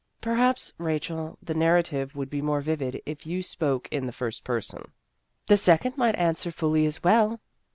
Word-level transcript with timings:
"Perhaps, 0.19 0.73
Rachel, 0.79 1.37
the 1.43 1.53
narrative 1.53 2.15
would 2.15 2.31
be 2.31 2.41
more 2.41 2.59
vivid 2.59 3.03
if 3.05 3.27
you 3.27 3.43
spoke 3.43 3.87
in 3.91 4.07
the 4.07 4.11
first 4.11 4.43
person."" 4.43 4.93
The 5.45 5.57
second 5.57 5.95
might 5.95 6.15
answer 6.15 6.49
fully 6.49 6.87
as 6.87 7.03
well." 7.03 7.39